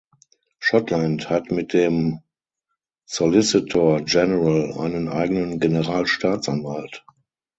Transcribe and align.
Schottland 0.57 1.29
hat 1.29 1.51
mit 1.51 1.73
dem 1.73 2.21
Solicitor 3.05 4.01
General 4.01 4.73
einen 4.79 5.07
eigenen 5.07 5.59
Generalstaatsanwalt. 5.59 7.05